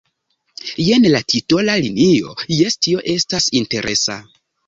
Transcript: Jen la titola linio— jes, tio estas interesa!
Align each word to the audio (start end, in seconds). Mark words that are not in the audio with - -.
Jen 0.85 1.03
la 1.15 1.19
titola 1.33 1.75
linio— 1.83 2.33
jes, 2.61 2.79
tio 2.87 3.05
estas 3.17 3.47
interesa! 3.63 4.19